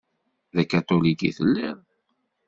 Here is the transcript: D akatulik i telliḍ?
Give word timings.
D 0.55 0.57
akatulik 0.61 1.21
i 1.29 1.31
telliḍ? 1.37 1.77